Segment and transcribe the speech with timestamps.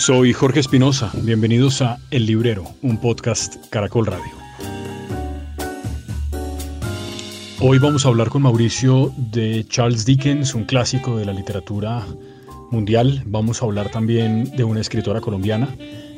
[0.00, 4.32] Soy Jorge Espinosa, bienvenidos a El Librero, un podcast Caracol Radio.
[7.60, 12.06] Hoy vamos a hablar con Mauricio de Charles Dickens, un clásico de la literatura
[12.70, 13.22] mundial.
[13.26, 15.68] Vamos a hablar también de una escritora colombiana,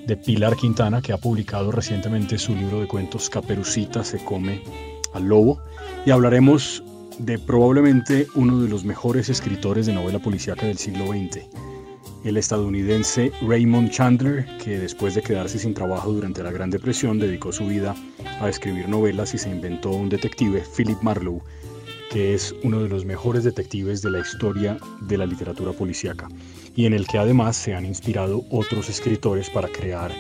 [0.07, 4.63] de Pilar Quintana, que ha publicado recientemente su libro de cuentos Caperucita se come
[5.13, 5.61] al lobo.
[6.07, 6.85] Y hablaremos
[7.23, 11.49] de probablemente uno de los mejores escritores de novela policíaca del siglo XX
[12.25, 17.53] el estadounidense Raymond Chandler, que después de quedarse sin trabajo durante la Gran Depresión dedicó
[17.53, 17.95] su vida
[18.41, 21.43] a escribir novelas y se inventó un detective, Philip Marlowe,
[22.11, 26.29] que es uno de los mejores detectives de la historia de la literatura policíaca
[26.77, 30.13] y en el que además se han inspirado otros escritores para crear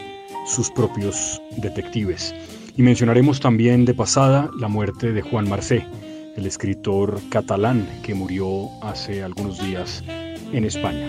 [0.46, 2.34] sus propios detectives.
[2.76, 5.86] Y mencionaremos también de pasada la muerte de Juan Marcé,
[6.36, 10.02] el escritor catalán que murió hace algunos días
[10.52, 11.08] en España.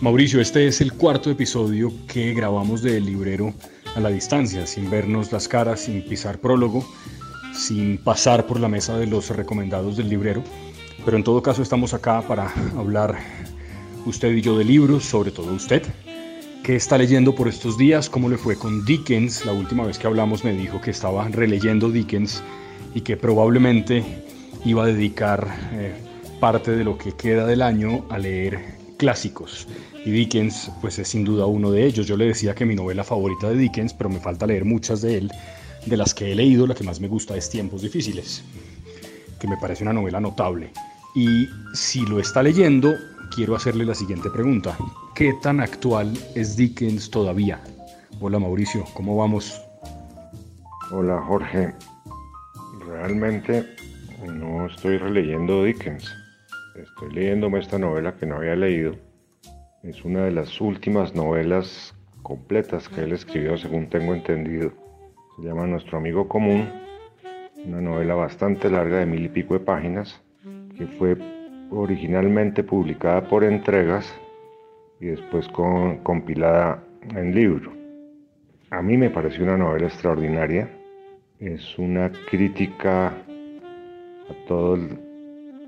[0.00, 3.52] Mauricio, este es el cuarto episodio que grabamos del librero
[3.94, 6.86] a la distancia, sin vernos las caras, sin pisar prólogo,
[7.60, 10.42] sin pasar por la mesa de los recomendados del librero.
[11.04, 13.18] Pero en todo caso estamos acá para hablar
[14.06, 15.82] usted y yo de libros, sobre todo usted.
[16.62, 18.08] ¿Qué está leyendo por estos días?
[18.08, 19.44] ¿Cómo le fue con Dickens?
[19.44, 22.42] La última vez que hablamos me dijo que estaba releyendo Dickens
[22.94, 24.04] y que probablemente
[24.64, 25.94] iba a dedicar eh,
[26.38, 29.68] parte de lo que queda del año a leer clásicos.
[30.04, 32.06] Y Dickens, pues es sin duda uno de ellos.
[32.06, 35.18] Yo le decía que mi novela favorita de Dickens, pero me falta leer muchas de
[35.18, 35.32] él.
[35.86, 38.44] De las que he leído, la que más me gusta es Tiempos Difíciles,
[39.38, 40.70] que me parece una novela notable.
[41.14, 42.94] Y si lo está leyendo,
[43.34, 44.76] quiero hacerle la siguiente pregunta.
[45.14, 47.60] ¿Qué tan actual es Dickens todavía?
[48.20, 49.60] Hola Mauricio, ¿cómo vamos?
[50.92, 51.74] Hola Jorge.
[52.86, 53.66] Realmente
[54.26, 56.14] no estoy releyendo Dickens.
[56.76, 58.96] Estoy leyéndome esta novela que no había leído.
[59.82, 64.72] Es una de las últimas novelas completas que él escribió, según tengo entendido.
[65.40, 66.68] Se llama Nuestro Amigo Común,
[67.64, 70.22] una novela bastante larga de mil y pico de páginas,
[70.76, 71.16] que fue
[71.70, 74.14] originalmente publicada por entregas
[75.00, 76.84] y después compilada
[77.14, 77.72] en libro.
[78.70, 80.68] A mí me pareció una novela extraordinaria.
[81.38, 85.10] Es una crítica a todo el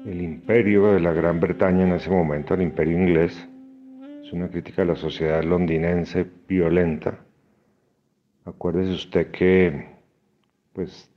[0.04, 3.48] el imperio de la Gran Bretaña en ese momento, el imperio inglés,
[4.24, 7.18] es una crítica a la sociedad londinense violenta.
[8.44, 9.86] Acuérdese usted que
[10.72, 11.08] pues,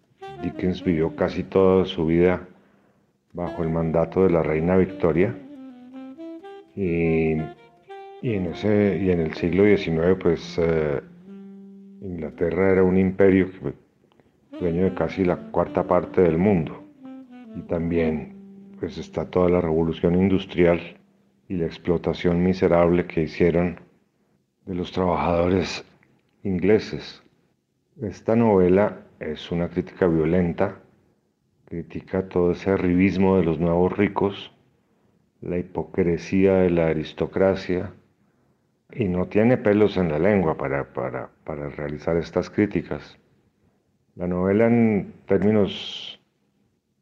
[0.44, 2.48] Dickens vivió casi toda su vida
[3.34, 5.36] bajo el mandato de la reina Victoria.
[6.76, 7.32] Y,
[8.22, 11.02] en, ese, y en el siglo XIX pues eh,
[12.02, 13.50] Inglaterra era un imperio
[14.60, 16.84] dueño de casi la cuarta parte del mundo.
[17.56, 18.36] Y también
[18.80, 20.80] pues está toda la revolución industrial
[21.48, 23.80] y la explotación miserable que hicieron
[24.66, 25.86] de los trabajadores
[26.46, 27.24] ingleses.
[28.02, 30.80] Esta novela es una crítica violenta,
[31.66, 34.54] critica todo ese arribismo de los nuevos ricos,
[35.42, 37.94] la hipocresía de la aristocracia,
[38.92, 43.18] y no tiene pelos en la lengua para, para, para realizar estas críticas.
[44.16, 46.22] La novela en términos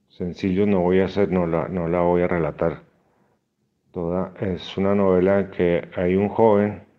[0.07, 2.83] sencillo no voy a hacer, no la, no la voy a relatar
[3.91, 4.33] toda.
[4.39, 6.92] Es una novela en que hay un joven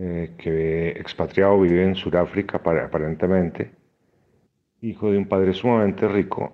[0.00, 3.72] eh, que expatriado vive en Sudáfrica aparentemente,
[4.80, 6.52] hijo de un padre sumamente rico,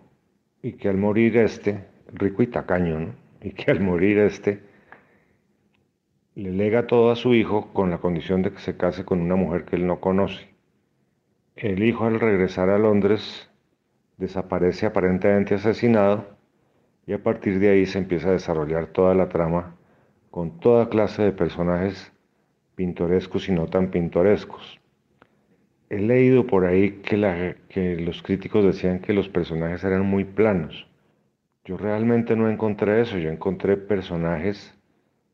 [0.62, 1.84] y que al morir este,
[2.14, 4.62] rico y tacaño, y que al morir este,
[6.34, 9.36] le lega todo a su hijo con la condición de que se case con una
[9.36, 10.48] mujer que él no conoce.
[11.54, 13.50] El hijo al regresar a Londres
[14.16, 16.38] desaparece aparentemente asesinado
[17.06, 19.76] y a partir de ahí se empieza a desarrollar toda la trama
[20.30, 22.13] con toda clase de personajes
[22.74, 24.80] pintorescos y no tan pintorescos.
[25.90, 30.86] He leído por ahí que, los críticos decían que los personajes eran muy planos.
[31.64, 34.74] Yo realmente no encontré eso, yo encontré personajes,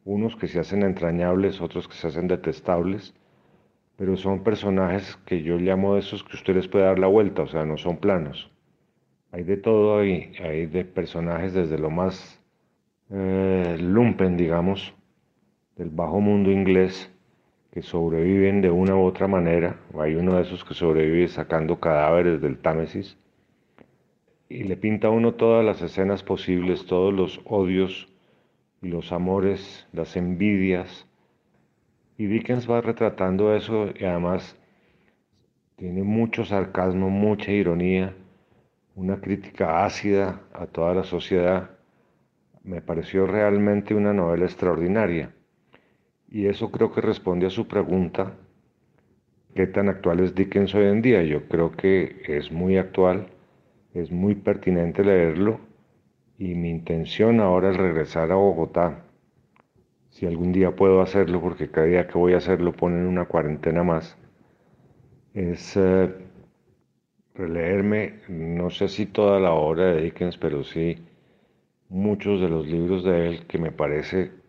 [0.04, 3.14] unos que se hacen entrañables, otros que se hacen detestables,
[3.96, 7.42] pero son personajes que yo llamo de esos que usted les puede dar la vuelta,
[7.42, 8.50] o sea, no son planos.
[9.32, 12.40] Hay de todo ahí, hay de personajes desde lo más
[13.10, 14.94] eh, lumpen, digamos,
[15.76, 17.10] del bajo mundo inglés,
[17.72, 19.78] que sobreviven de una u otra manera.
[19.98, 23.16] Hay uno de esos que sobrevive sacando cadáveres del Támesis.
[24.48, 28.08] y le pinta a uno todas las escenas posibles, todos los odios
[28.82, 31.06] y los amores, las envidias.
[32.18, 34.58] Y Dickens va retratando eso y además
[35.76, 38.14] tiene mucho sarcasmo, mucha ironía,
[38.96, 41.70] una crítica ácida a toda la sociedad.
[42.64, 45.32] Me pareció realmente una novela extraordinaria.
[46.30, 48.34] Y eso creo que responde a su pregunta,
[49.54, 51.24] ¿qué tan actual es Dickens hoy en día?
[51.24, 53.26] Yo creo que es muy actual,
[53.94, 55.58] es muy pertinente leerlo
[56.38, 59.04] y mi intención ahora es regresar a Bogotá.
[60.10, 63.82] Si algún día puedo hacerlo, porque cada día que voy a hacerlo ponen una cuarentena
[63.82, 64.16] más,
[65.34, 66.14] es eh,
[67.34, 70.96] releerme, no sé si toda la obra de Dickens, pero sí
[71.88, 74.39] muchos de los libros de él que me parece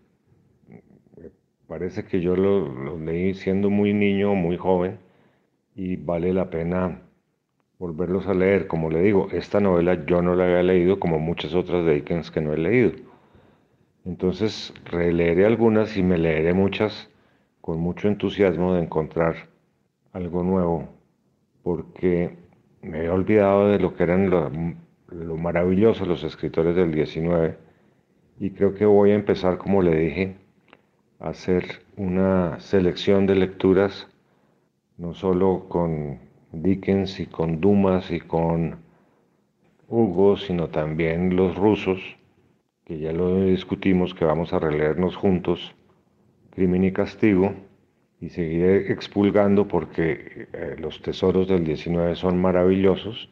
[1.71, 4.99] Parece que yo lo, leí siendo muy niño muy joven
[5.73, 6.99] y vale la pena
[7.79, 8.67] volverlos a leer.
[8.67, 12.29] Como le digo, esta novela yo no la había leído como muchas otras de Dickens
[12.29, 12.91] que no he leído.
[14.03, 17.09] Entonces releeré algunas y me leeré muchas
[17.61, 19.47] con mucho entusiasmo de encontrar
[20.11, 20.89] algo nuevo,
[21.63, 22.35] porque
[22.81, 24.51] me he olvidado de lo que eran lo,
[25.07, 27.55] lo maravilloso los escritores del 19
[28.41, 30.35] y creo que voy a empezar, como le dije,
[31.21, 34.07] hacer una selección de lecturas,
[34.97, 36.19] no solo con
[36.51, 38.77] Dickens y con Dumas y con
[39.87, 41.99] Hugo, sino también los rusos,
[42.85, 45.75] que ya lo discutimos, que vamos a releernos juntos,
[46.51, 47.53] Crimen y Castigo,
[48.19, 53.29] y seguiré expulgando porque eh, los tesoros del 19 son maravillosos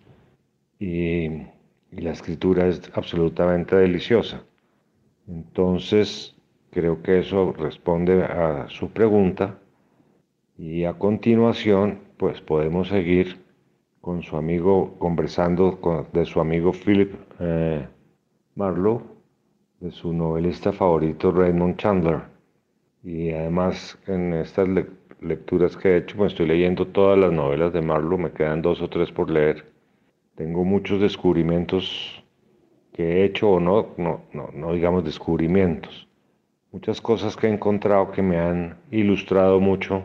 [0.80, 4.44] y, y la escritura es absolutamente deliciosa.
[5.28, 6.39] Entonces,
[6.72, 9.60] Creo que eso responde a su pregunta
[10.58, 13.38] y a continuación pues podemos seguir
[14.02, 15.80] con su amigo, conversando
[16.14, 17.88] de su amigo Philip eh,
[18.56, 19.04] Marlowe,
[19.80, 22.22] de su novelista favorito Raymond Chandler.
[23.04, 24.68] Y además en estas
[25.22, 28.82] lecturas que he hecho, pues estoy leyendo todas las novelas de Marlowe, me quedan dos
[28.82, 29.66] o tres por leer.
[30.36, 32.24] Tengo muchos descubrimientos
[32.94, 36.09] que he hecho o no, no, no, no digamos descubrimientos,
[36.72, 40.04] muchas cosas que he encontrado que me han ilustrado mucho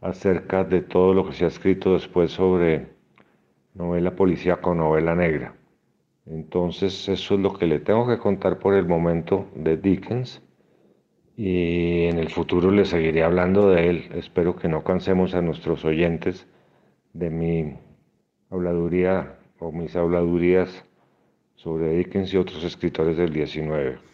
[0.00, 2.88] acerca de todo lo que se ha escrito después sobre
[3.74, 5.54] novela policíaca o novela negra.
[6.26, 10.42] Entonces eso es lo que le tengo que contar por el momento de Dickens
[11.36, 14.08] y en el futuro le seguiré hablando de él.
[14.14, 16.46] Espero que no cansemos a nuestros oyentes
[17.12, 17.74] de mi
[18.50, 20.84] habladuría o mis habladurías
[21.54, 24.11] sobre Dickens y otros escritores del 19.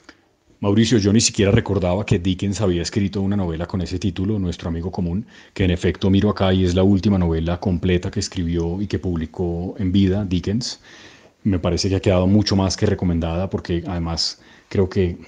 [0.61, 4.69] Mauricio, yo ni siquiera recordaba que Dickens había escrito una novela con ese título, Nuestro
[4.69, 5.25] amigo común,
[5.55, 8.99] que en efecto miro acá y es la última novela completa que escribió y que
[8.99, 10.81] publicó en vida Dickens.
[11.45, 15.19] Me parece que ha quedado mucho más que recomendada porque además creo que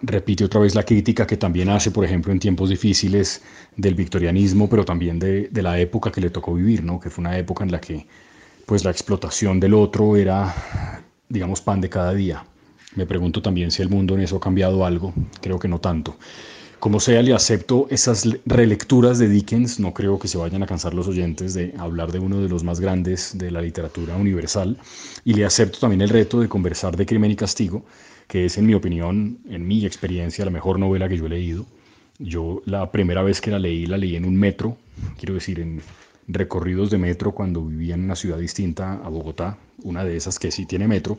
[0.00, 3.42] repite otra vez la crítica que también hace, por ejemplo, en tiempos difíciles
[3.76, 6.98] del victorianismo, pero también de, la época que le tocó vivir, ¿no?
[6.98, 8.06] que fue una época en la que
[8.64, 12.46] pues la explotación del otro era, digamos, pan de cada día.
[12.96, 16.16] Me pregunto también si el mundo en eso ha cambiado algo, creo que no tanto.
[16.80, 20.94] Como sea, le acepto esas relecturas de Dickens, no creo que se vayan a cansar
[20.94, 24.78] los oyentes de hablar de uno de los más grandes de la literatura universal,
[25.24, 27.84] y le acepto también el reto de conversar de Crimen y Castigo,
[28.26, 31.66] que es en mi opinión, en mi experiencia, la mejor novela que yo he leído.
[32.18, 34.78] Yo la primera vez que la leí, la leí en un metro,
[35.18, 35.82] quiero decir, en
[36.28, 40.50] recorridos de metro cuando vivía en una ciudad distinta a Bogotá, una de esas que
[40.50, 41.18] sí tiene metro,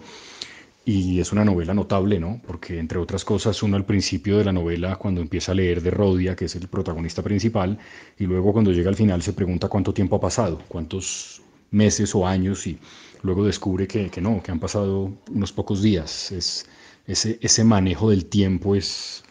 [0.83, 2.41] y es una novela notable, ¿no?
[2.45, 5.91] Porque entre otras cosas, uno al principio de la novela, cuando empieza a leer de
[5.91, 7.77] Rodia, que es el protagonista principal,
[8.17, 12.25] y luego cuando llega al final se pregunta cuánto tiempo ha pasado, cuántos meses o
[12.25, 12.79] años, y
[13.21, 16.31] luego descubre que, que no, que han pasado unos pocos días.
[16.31, 16.65] Es,
[17.05, 19.23] ese, ese manejo del tiempo es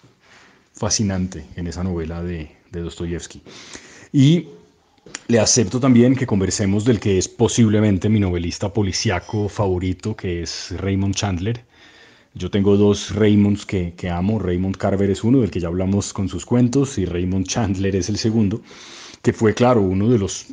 [0.73, 3.43] fascinante en esa novela de, de Dostoyevsky.
[4.13, 4.49] Y
[5.29, 10.75] le acepto también que conversemos del que es posiblemente mi novelista policiaco favorito, que es
[10.77, 11.65] Raymond Chandler.
[12.35, 14.39] Yo tengo dos Raymonds que, que, amo.
[14.39, 18.09] Raymond Carver es uno, del que ya hablamos con sus cuentos, y Raymond Chandler es
[18.09, 18.63] el segundo,
[19.23, 20.47] que fue, claro, uno de los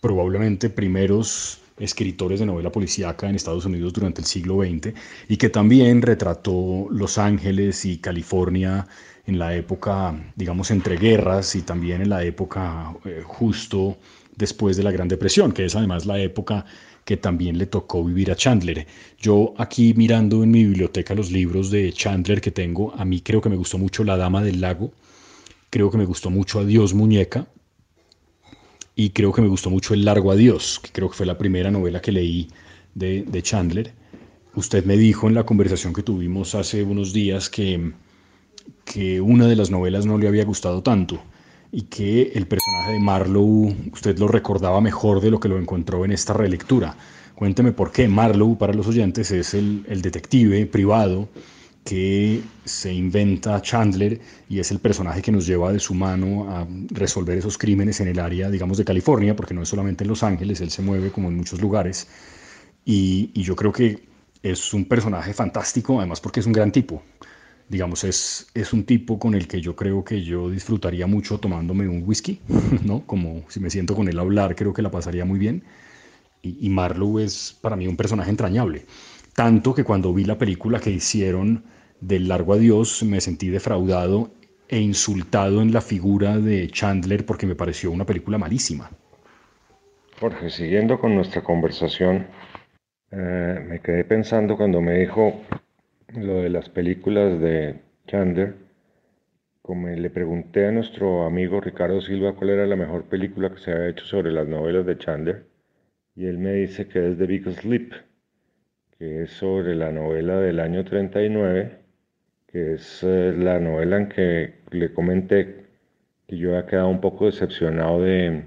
[0.00, 4.94] probablemente primeros escritores de novela policíaca en Estados Unidos durante el siglo XX
[5.28, 8.86] y que también retrató Los Ángeles y California
[9.30, 13.96] en la época, digamos, entre guerras y también en la época eh, justo
[14.36, 16.64] después de la Gran Depresión, que es además la época
[17.04, 18.86] que también le tocó vivir a Chandler.
[19.18, 23.40] Yo aquí mirando en mi biblioteca los libros de Chandler que tengo, a mí creo
[23.40, 24.92] que me gustó mucho La Dama del Lago,
[25.70, 27.46] creo que me gustó mucho Adiós Muñeca
[28.96, 31.70] y creo que me gustó mucho El Largo Adiós, que creo que fue la primera
[31.70, 32.48] novela que leí
[32.94, 33.92] de, de Chandler.
[34.54, 37.92] usted me dijo en la conversación que tuvimos hace unos días que,
[38.84, 41.20] que una de las novelas no le había gustado tanto
[41.72, 46.04] y que el personaje de Marlowe usted lo recordaba mejor de lo que lo encontró
[46.04, 46.96] en esta relectura.
[47.34, 51.28] Cuénteme por qué Marlowe, para los oyentes, es el, el detective privado
[51.84, 56.66] que se inventa Chandler y es el personaje que nos lleva de su mano a
[56.90, 60.22] resolver esos crímenes en el área, digamos, de California, porque no es solamente en Los
[60.22, 62.06] Ángeles, él se mueve como en muchos lugares.
[62.84, 64.06] Y, y yo creo que
[64.42, 67.02] es un personaje fantástico, además porque es un gran tipo.
[67.70, 71.88] Digamos, es, es un tipo con el que yo creo que yo disfrutaría mucho tomándome
[71.88, 72.40] un whisky,
[72.84, 73.06] ¿no?
[73.06, 75.62] Como si me siento con él a hablar, creo que la pasaría muy bien.
[76.42, 78.84] Y, y Marlowe es para mí un personaje entrañable.
[79.34, 81.64] Tanto que cuando vi la película que hicieron
[82.00, 84.30] del Largo Adiós me sentí defraudado
[84.68, 88.90] e insultado en la figura de Chandler porque me pareció una película malísima.
[90.20, 92.26] Jorge, siguiendo con nuestra conversación,
[93.10, 95.40] eh, me quedé pensando cuando me dijo
[96.14, 98.54] lo de las películas de Chandler,
[99.62, 103.72] como le pregunté a nuestro amigo Ricardo Silva cuál era la mejor película que se
[103.72, 105.46] había hecho sobre las novelas de Chandler,
[106.16, 107.92] y él me dice que es The Big Sleep,
[108.98, 111.78] que es sobre la novela del año 39,
[112.46, 115.66] que es eh, la novela en que le comenté
[116.26, 118.44] que yo había quedado un poco decepcionado de,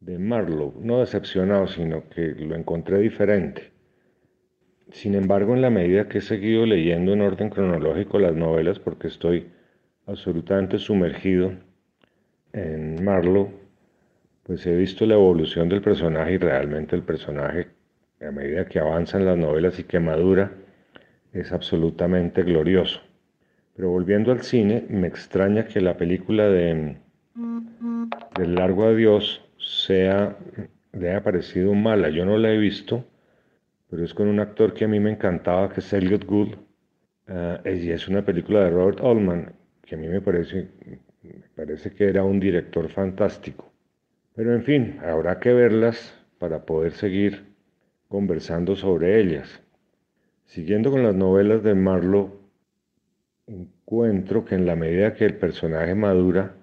[0.00, 0.74] de Marlowe.
[0.80, 3.73] No decepcionado, sino que lo encontré diferente.
[4.92, 9.08] Sin embargo, en la medida que he seguido leyendo en orden cronológico las novelas, porque
[9.08, 9.48] estoy
[10.06, 11.52] absolutamente sumergido
[12.52, 13.50] en Marlowe,
[14.44, 17.68] pues he visto la evolución del personaje y realmente el personaje
[18.20, 20.52] a medida que avanzan las novelas y que madura,
[21.32, 23.00] es absolutamente glorioso.
[23.76, 26.96] Pero volviendo al cine, me extraña que la película de
[28.36, 30.36] del largo adiós sea
[30.92, 32.08] le haya parecido mala.
[32.10, 33.04] Yo no la he visto,
[33.94, 36.56] pero es con un actor que a mí me encantaba, que es Elliot Gould,
[37.28, 40.68] uh, y es una película de Robert Altman, que a mí me parece,
[41.22, 43.72] me parece que era un director fantástico.
[44.34, 47.54] Pero en fin, habrá que verlas para poder seguir
[48.08, 49.62] conversando sobre ellas.
[50.44, 52.32] Siguiendo con las novelas de Marlowe,
[53.46, 56.56] encuentro que en la medida que el personaje madura,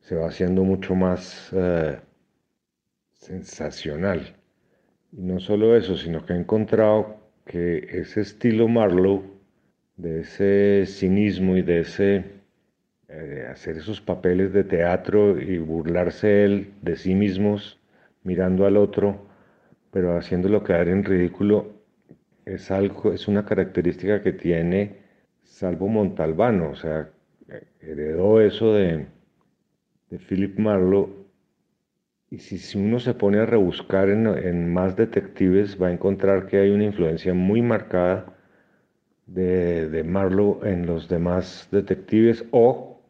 [0.00, 1.96] se va haciendo mucho más uh,
[3.12, 4.36] sensacional.
[5.16, 9.24] Y no solo eso, sino que he encontrado que ese estilo Marlowe,
[9.96, 12.24] de ese cinismo y de ese
[13.08, 17.78] eh, hacer esos papeles de teatro y burlarse él de sí mismos,
[18.24, 19.26] mirando al otro,
[19.90, 21.72] pero haciéndolo quedar en ridículo
[22.44, 24.96] es algo, es una característica que tiene
[25.44, 27.08] Salvo Montalbano, o sea,
[27.80, 29.06] heredó eso de,
[30.10, 31.15] de Philip Marlowe.
[32.30, 36.58] Y si, uno se pone a rebuscar en, en, más detectives, va a encontrar que
[36.58, 38.36] hay una influencia muy marcada
[39.26, 43.00] de, de Marlowe en los demás detectives o,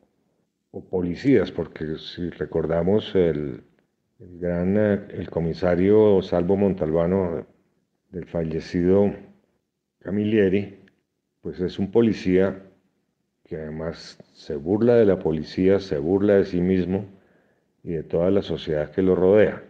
[0.70, 3.62] o policías, porque si recordamos el,
[4.18, 7.46] el gran eh, el comisario Salvo Montalbano
[8.10, 9.14] del fallecido
[10.00, 10.78] Camilleri,
[11.40, 12.62] pues es un policía
[13.44, 17.06] que además se burla de la policía, se burla de sí mismo
[17.86, 19.62] y de toda la sociedad que lo rodea.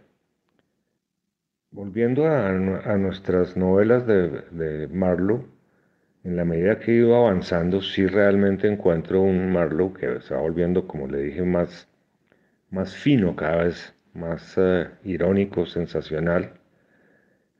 [1.69, 2.51] Volviendo a,
[2.97, 5.45] nuestras novelas de, de, Marlowe,
[6.23, 10.41] en la medida que he ido avanzando, sí realmente encuentro un Marlowe que se va
[10.41, 11.87] volviendo, como le dije, más,
[12.71, 16.53] más fino cada vez más uh, irónico, sensacional.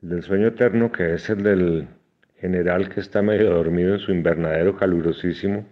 [0.02, 1.88] El del sueño eterno, que es el del
[2.40, 5.64] general que está medio dormido en su invernadero calurosísimo,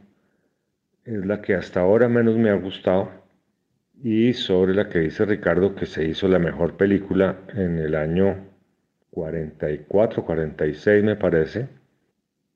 [1.05, 3.26] es la que hasta ahora menos me ha gustado.
[4.03, 8.47] Y sobre la que dice Ricardo que se hizo la mejor película en el año
[9.11, 11.69] 44, 46 me parece,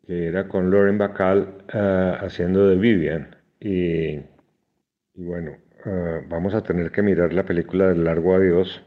[0.06, 3.36] que era con Lauren Bacall uh, haciendo de Vivian.
[3.58, 4.16] Y,
[5.14, 5.56] y bueno,
[5.86, 8.84] uh, vamos a tener que mirar la película del largo adiós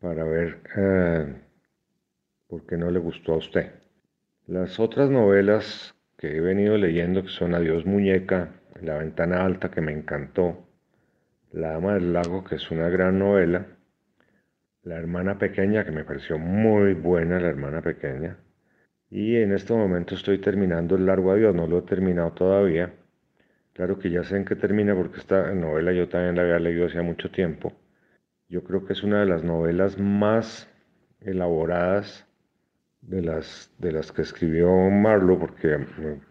[0.00, 1.34] para ver uh,
[2.48, 3.72] por qué no le gustó a usted.
[4.46, 9.80] Las otras novelas que he venido leyendo, que son Adiós Muñeca, La Ventana Alta, que
[9.80, 10.65] me encantó,
[11.56, 13.66] La Dama del Lago, que es una gran novela,
[14.82, 18.36] La Hermana Pequeña, que me pareció muy buena, La Hermana Pequeña,
[19.10, 22.92] y en este momento estoy terminando El Largo Adiós, no lo he terminado todavía,
[23.76, 26.86] Claro que ya sé en qué termina porque esta novela yo también la había leído
[26.86, 27.74] hacía mucho tiempo.
[28.48, 30.66] Yo creo que es una de las novelas más
[31.20, 32.26] elaboradas
[33.02, 35.76] de las, de las que escribió Marlowe, porque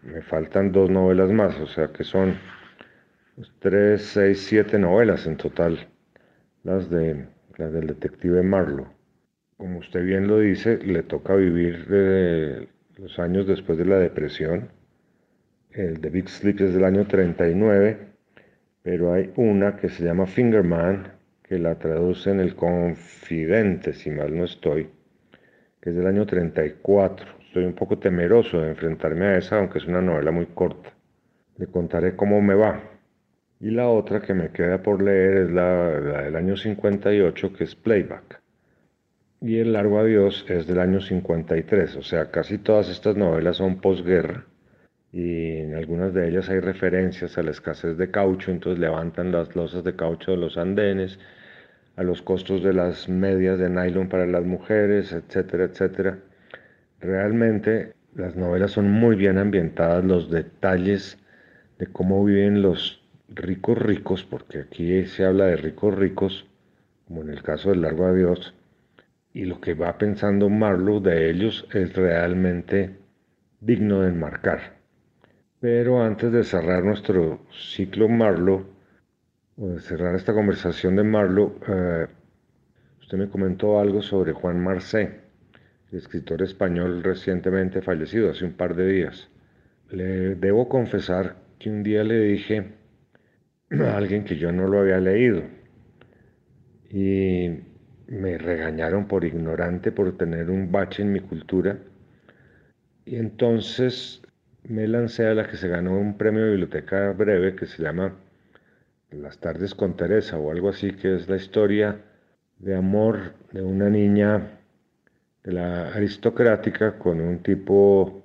[0.02, 2.36] me, faltan dos novelas más, o sea que son
[3.58, 5.88] tres, seis, siete novelas en total,
[6.62, 7.26] las, de,
[7.58, 8.88] las del detective Marlowe.
[9.56, 11.86] Como usted bien lo dice, le toca vivir
[12.96, 14.70] los años después de la depresión.
[15.70, 17.98] El de Big Sleep es del año 39,
[18.82, 21.12] pero hay una que se llama Fingerman,
[21.42, 24.88] que la traduce en El Confidente, si mal no estoy,
[25.80, 27.26] que es del año 34.
[27.46, 30.92] Estoy un poco temeroso de enfrentarme a esa, aunque es una novela muy corta.
[31.58, 32.95] Le contaré cómo me va.
[33.60, 35.90] Y la otra que me queda por leer es la,
[36.24, 38.42] del año 58, que es Playback.
[39.40, 43.80] Y El Largo Adiós es del año 53, o sea, casi todas estas novelas son
[43.80, 44.44] posguerra.
[45.12, 49.54] Y en algunas de ellas hay referencias a la escasez de caucho, entonces levantan las
[49.56, 51.18] losas de caucho de los andenes,
[51.96, 56.18] a los costos de las medias de nylon para las mujeres, etcétera, etcétera.
[57.00, 61.18] Realmente las novelas son muy bien ambientadas, los detalles
[61.78, 66.46] de cómo viven los ricos ricos, porque aquí se habla de ricos ricos,
[67.06, 68.54] como en el caso del Largo Adiós,
[69.32, 72.96] y lo que va pensando Marlowe de ellos es realmente
[73.60, 74.76] digno de enmarcar.
[75.60, 78.66] Pero antes de cerrar nuestro ciclo Marlowe,
[79.58, 82.06] o de cerrar esta conversación de Marlowe, eh,
[83.00, 85.20] usted me comentó algo sobre Juan Marcé,
[85.90, 89.28] el escritor español recientemente fallecido, hace un par de días.
[89.90, 92.72] Le debo confesar que un día le dije
[93.70, 95.42] a alguien que yo no lo había leído
[96.90, 97.50] y
[98.06, 101.78] me regañaron por ignorante, por tener un bache en mi cultura.
[103.04, 104.22] Y entonces
[104.62, 108.16] me lancé a la que se ganó un premio de biblioteca breve que se llama
[109.10, 112.00] Las tardes con Teresa o algo así, que es la historia
[112.58, 114.60] de amor de una niña
[115.44, 118.22] de la aristocrática con un tipo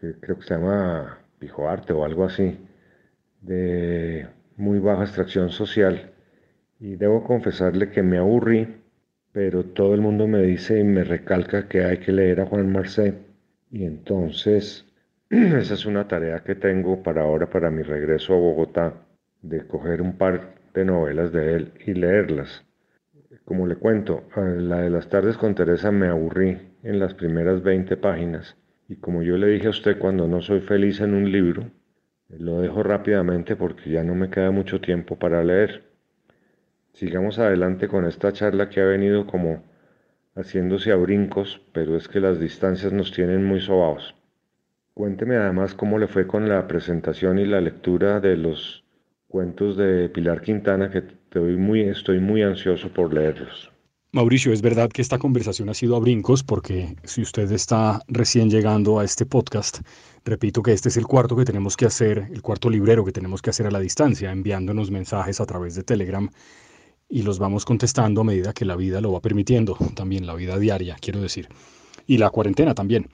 [0.00, 2.58] que creo que se llama Pijo Arte o algo así,
[3.40, 4.26] de
[4.58, 6.10] muy baja extracción social.
[6.80, 8.82] Y debo confesarle que me aburrí,
[9.32, 12.70] pero todo el mundo me dice y me recalca que hay que leer a Juan
[12.70, 13.14] Marcé.
[13.70, 14.86] Y entonces,
[15.30, 18.94] esa es una tarea que tengo para ahora, para mi regreso a Bogotá,
[19.42, 22.64] de coger un par de novelas de él y leerlas.
[23.44, 27.96] Como le cuento, la de las tardes con Teresa me aburrí en las primeras 20
[27.96, 28.56] páginas.
[28.88, 31.70] Y como yo le dije a usted, cuando no soy feliz en un libro,
[32.28, 35.84] lo dejo rápidamente porque ya no me queda mucho tiempo para leer.
[36.92, 39.62] Sigamos adelante con esta charla que ha venido como
[40.34, 44.14] haciéndose a brincos, pero es que las distancias nos tienen muy sobados.
[44.94, 48.84] Cuénteme además cómo le fue con la presentación y la lectura de los
[49.28, 53.72] cuentos de Pilar Quintana, que estoy muy, estoy muy ansioso por leerlos.
[54.10, 58.48] Mauricio, es verdad que esta conversación ha sido a brincos porque si usted está recién
[58.48, 59.80] llegando a este podcast,
[60.24, 63.42] repito que este es el cuarto que tenemos que hacer, el cuarto librero que tenemos
[63.42, 66.26] que hacer a la distancia, enviándonos mensajes a través de Telegram
[67.10, 70.58] y los vamos contestando a medida que la vida lo va permitiendo, también la vida
[70.58, 71.50] diaria, quiero decir,
[72.06, 73.10] y la cuarentena también.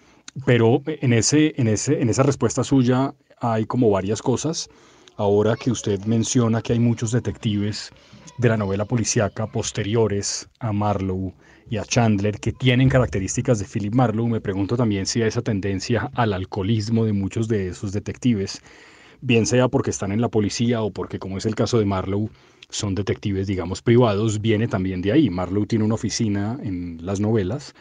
[0.46, 4.68] Pero en, ese, en, ese, en esa respuesta suya hay como varias cosas.
[5.16, 7.92] Ahora que usted menciona que hay muchos detectives
[8.38, 11.32] de la novela policíaca posteriores a Marlowe
[11.70, 16.10] y a Chandler que tienen características de Philip Marlowe, me pregunto también si esa tendencia
[16.14, 18.60] al alcoholismo de muchos de esos detectives,
[19.20, 22.28] bien sea porque están en la policía o porque, como es el caso de Marlowe,
[22.68, 25.30] son detectives, digamos, privados, viene también de ahí.
[25.30, 27.72] Marlowe tiene una oficina en las novelas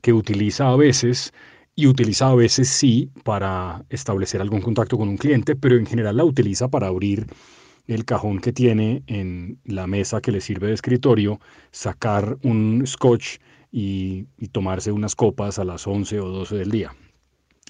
[0.00, 1.34] que utiliza a veces
[1.78, 6.16] y utiliza a veces sí para establecer algún contacto con un cliente, pero en general
[6.16, 7.28] la utiliza para abrir
[7.86, 11.38] el cajón que tiene en la mesa que le sirve de escritorio,
[11.70, 13.38] sacar un scotch
[13.70, 16.96] y, tomarse unas copas a las 11 o 12 del día.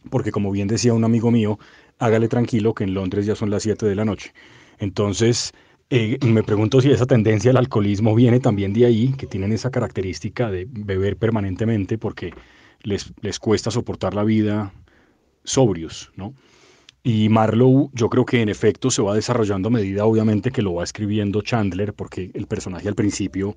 [0.09, 1.59] Porque como bien decía un amigo mío,
[1.99, 4.33] hágale tranquilo que en Londres ya son las 7 de la noche.
[4.79, 5.53] Entonces,
[5.91, 9.71] eh, me pregunto si esa tendencia al alcoholismo viene también de ahí, que tienen esa
[9.71, 12.33] característica de beber permanentemente porque
[12.83, 14.73] les, les cuesta soportar la vida
[15.45, 16.35] sobrios, ¿no?
[17.03, 20.75] Y Marlowe yo creo que en efecto se va desarrollando a medida obviamente que lo
[20.75, 23.57] va escribiendo Chandler, porque el personaje al principio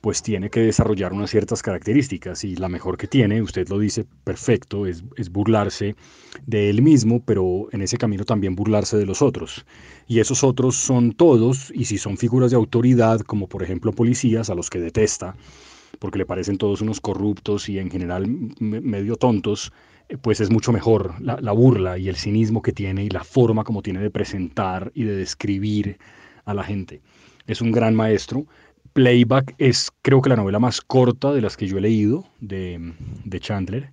[0.00, 4.04] pues tiene que desarrollar unas ciertas características y la mejor que tiene, usted lo dice
[4.22, 5.96] perfecto, es, es, burlarse
[6.44, 9.64] de él mismo, pero en ese camino también burlarse de los otros.
[10.06, 14.50] Y esos otros son todos, y si son figuras de autoridad, como por ejemplo policías
[14.50, 15.36] a los que detesta,
[16.04, 18.28] porque le parecen todos unos corruptos y en general
[18.60, 19.72] medio tontos,
[20.10, 23.64] eh, pues es mucho mejor la, burla y el cinismo que tiene y la forma
[23.64, 25.96] como tiene de presentar y de describir
[26.44, 27.00] a la gente.
[27.46, 28.44] Es un gran maestro.
[28.92, 32.92] Playback es creo que la novela más corta de las que yo he leído de,
[33.40, 33.90] Chandler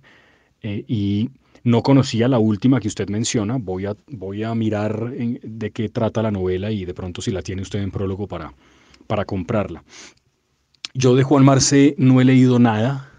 [0.60, 1.30] eh, y
[1.64, 3.56] no conocía la última que usted menciona.
[3.56, 7.40] Voy a, voy a mirar de qué trata la novela y de pronto si la
[7.40, 8.52] tiene usted en prólogo para,
[9.06, 9.82] para comprarla.
[10.94, 13.12] Yo de Juan Marcé no he leído nada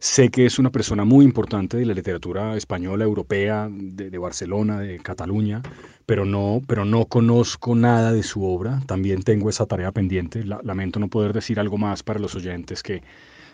[0.00, 4.98] Sé que es una persona muy importante de la literatura española, europea, de, Barcelona, de
[4.98, 5.60] Cataluña,
[6.06, 8.80] pero no, pero no conozco nada de su obra.
[8.86, 10.42] También tengo esa tarea pendiente.
[10.42, 13.02] lamento no poder decir algo más para los oyentes que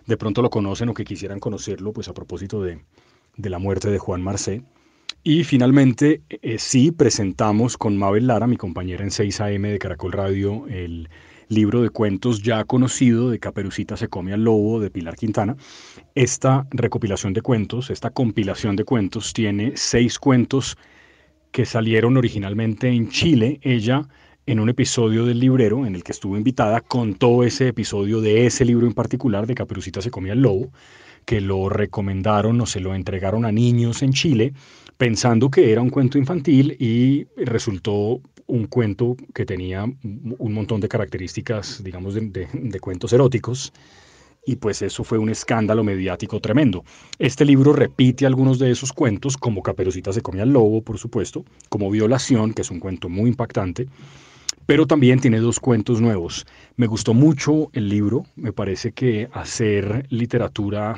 [0.07, 2.79] de pronto lo conocen o que quisieran conocerlo, pues a propósito de,
[3.37, 4.63] de la muerte de Juan Marcé.
[5.25, 10.65] Y finalmente, eh, sí, presentamos con Mabel Lara, mi compañera en 6am de Caracol Radio,
[10.69, 11.09] el
[11.49, 15.57] libro de cuentos ya conocido de Caperucita se come al lobo de Pilar Quintana.
[16.15, 20.77] Esta recopilación de cuentos, esta compilación de cuentos, tiene seis cuentos
[21.53, 23.61] que salieron originalmente en Chile.
[23.63, 24.07] Ella,
[24.47, 28.65] en un episodio del librero en el que estuvo invitada, contó ese episodio de ese
[28.65, 30.71] libro en particular de Caperucita se come al lobo
[31.25, 34.53] que lo recomendaron o se lo entregaron a niños en Chile
[34.97, 40.89] pensando que era un cuento infantil y resultó un cuento que tenía un montón de
[40.89, 43.73] características, digamos, de, cuentos eróticos,
[44.49, 46.85] y pues eso fue un escándalo mediático tremendo.
[47.19, 51.45] Este libro repite algunos de esos cuentos, como Caperucita se comía al lobo, por supuesto,
[51.69, 53.89] como Violación, que es un cuento muy impactante,
[54.65, 56.47] pero también tiene dos cuentos nuevos.
[56.77, 60.97] Me gustó mucho el libro, me parece que hacer literatura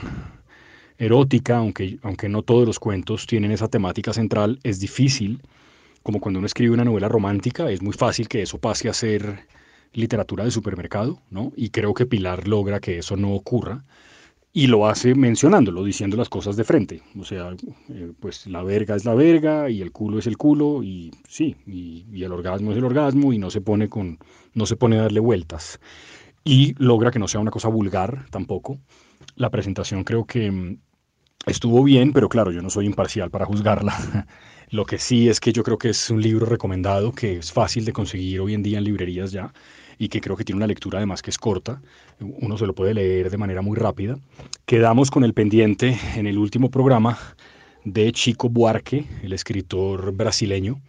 [0.98, 5.40] erótica, aunque, aunque no todos los cuentos tienen esa temática central, es difícil
[6.02, 9.46] como cuando uno escribe una novela romántica, es muy fácil que eso pase a ser
[9.92, 11.52] literatura de supermercado, ¿no?
[11.56, 13.84] Y creo que Pilar logra que eso no ocurra
[14.52, 17.02] y lo hace mencionándolo, diciendo las cosas de frente.
[17.18, 17.54] O sea,
[17.90, 21.56] eh, pues la verga es la verga y el culo es el culo y sí,
[21.66, 24.18] y, y, el orgasmo es el orgasmo y no se pone con,
[24.54, 25.80] no se pone a darle vueltas.
[26.44, 28.78] Y logra que no sea una cosa vulgar tampoco.
[29.36, 30.78] La presentación creo que mm,
[31.48, 34.26] estuvo bien, pero claro, yo no soy imparcial para juzgarla.
[34.70, 37.84] Lo que sí es que yo creo que es un libro recomendado, que es fácil
[37.86, 39.52] de conseguir hoy en día en librerías ya
[39.98, 41.80] y que creo que tiene una lectura además que es corta.
[42.20, 44.18] Uno se lo puede leer de manera muy rápida.
[44.66, 47.18] Quedamos con el pendiente en el último programa
[47.84, 50.80] de Chico Buarque, el escritor brasileño.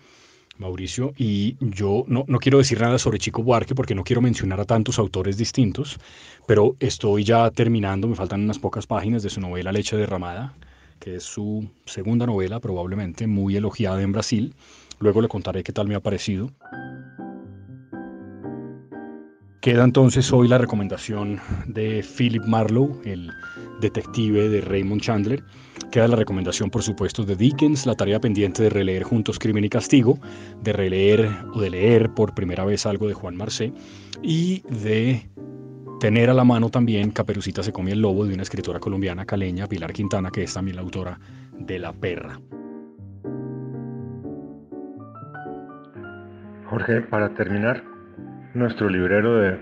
[0.60, 4.60] Mauricio, y yo no, no, quiero decir nada sobre Chico Buarque porque no quiero mencionar
[4.60, 5.98] a tantos autores distintos,
[6.45, 10.54] pero estoy ya terminando, me faltan unas pocas páginas de su novela Leche Derramada,
[11.00, 14.54] que es su segunda novela, probablemente muy elogiada en Brasil.
[15.00, 16.52] Luego le contaré qué tal me ha parecido.
[19.62, 23.32] Queda entonces hoy la recomendación de Philip Marlowe, el
[23.82, 25.43] detective de Raymond Chandler.
[25.91, 29.69] Queda la recomendación, por supuesto, de Dickens, la tarea pendiente de releer juntos Crimen y
[29.69, 30.19] Castigo,
[30.62, 33.73] de releer o de leer por primera vez algo de Juan Marcé
[34.21, 35.28] y de
[35.99, 39.67] tener a la mano también Caperucita se come el lobo de una escritora colombiana caleña,
[39.67, 41.19] Pilar Quintana, que es también la autora
[41.58, 42.39] de La Perra.
[46.69, 47.84] Jorge, para terminar
[48.54, 49.58] nuestro librero de,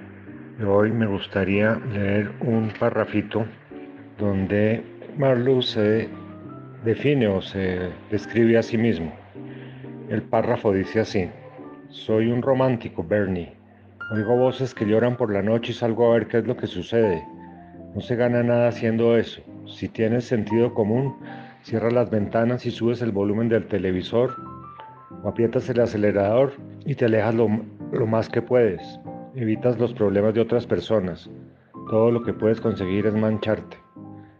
[0.65, 3.45] hoy, me gustaría leer un parrafito
[4.19, 6.07] donde Marlowe se
[6.85, 9.11] define o se describe a sí mismo.
[10.09, 11.29] El párrafo dice así,
[11.89, 13.57] soy un romántico, Bernie
[14.13, 16.67] Oigo voces que lloran por la noche y salgo a ver qué es lo que
[16.67, 17.21] sucede.
[17.95, 19.41] No se gana nada haciendo eso.
[19.65, 21.15] Si tienes sentido común,
[21.63, 24.35] cierra las ventanas y subes el volumen del televisor
[25.23, 26.53] o aprietas el acelerador
[26.85, 27.49] y te alejas lo,
[27.91, 28.81] lo más que puedes.
[29.35, 31.29] Evitas los problemas de otras personas.
[31.89, 33.86] Todo lo que puedes conseguir es mancharte.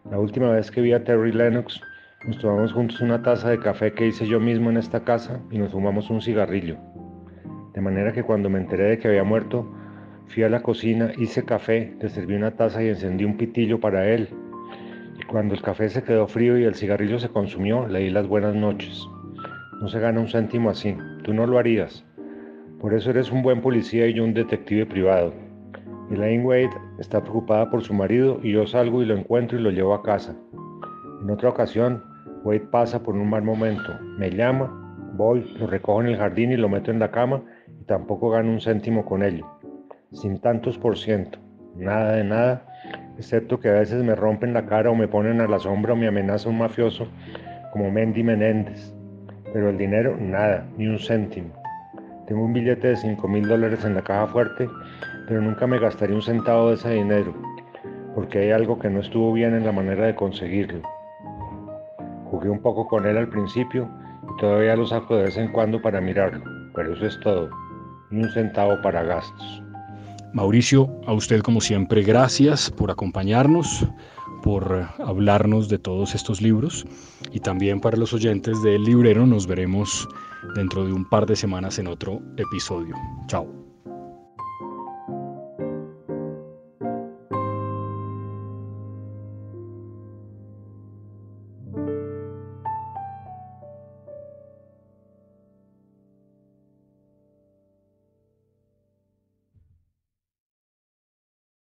[0.10, 1.82] La última vez que vi a Terry Lennox,
[2.26, 5.58] nos tomamos juntos una taza de café que hice yo mismo en esta casa y
[5.58, 6.78] nos fumamos un cigarrillo.
[7.74, 9.70] De manera que cuando me enteré de que había muerto,
[10.28, 14.08] fui a la cocina, hice café, le serví una taza y encendí un pitillo para
[14.08, 14.30] él.
[15.20, 18.28] Y cuando el café se quedó frío y el cigarrillo se consumió, le di las
[18.28, 19.06] buenas noches.
[19.82, 22.06] No se gana un céntimo así, tú no lo harías.
[22.80, 25.34] Por eso eres un buen policía y yo un detective privado.
[26.12, 29.72] Elaine Wade está preocupada por su marido y yo salgo y lo encuentro y lo
[29.72, 30.36] llevo a casa.
[31.22, 32.04] En otra ocasión,
[32.44, 36.58] Wade pasa por un mal momento, me llama, voy, lo recojo en el jardín y
[36.58, 37.42] lo meto en la cama
[37.88, 39.48] tampoco gano un céntimo con ello,
[40.12, 41.40] sin tantos por ciento,
[41.76, 42.66] nada de nada,
[43.18, 45.96] excepto que a veces me rompen la cara o me ponen a la sombra o
[45.96, 47.08] me amenaza un mafioso
[47.72, 48.94] como Mendy Menéndez.
[49.54, 51.54] Pero el dinero, nada, ni un céntimo.
[52.28, 54.70] Tengo un billete de 5 mil dólares en la caja fuerte,
[55.28, 57.34] pero nunca me gastaría un centavo de ese dinero,
[58.16, 60.82] porque hay algo que no estuvo bien en la manera de conseguirlo.
[62.32, 63.90] Jugué un poco con él al principio
[64.24, 67.50] y todavía lo saco de vez en cuando para mirarlo, pero eso es todo
[68.10, 69.64] ni un centavo para gastos.
[70.34, 73.88] Mauricio, a usted como siempre, gracias por acompañarnos,
[74.44, 76.86] por hablarnos de todos estos libros
[77.32, 80.08] y también para los oyentes del librero nos veremos
[80.56, 82.96] dentro de un par de semanas en otro episodio.
[83.28, 83.67] Chao.